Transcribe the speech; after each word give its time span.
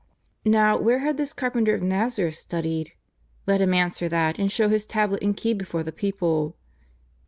Now, 0.47 0.79
where 0.79 0.97
had 0.97 1.17
this 1.17 1.31
carpenter 1.31 1.75
of 1.75 1.83
Nazareth 1.83 2.33
studied? 2.33 2.93
Let 3.45 3.61
Him 3.61 3.75
answer 3.75 4.09
that 4.09 4.39
and 4.39 4.51
show 4.51 4.67
His 4.67 4.87
tablet 4.87 5.21
and 5.21 5.37
key 5.37 5.53
before 5.53 5.83
the 5.83 5.91
people. 5.91 6.57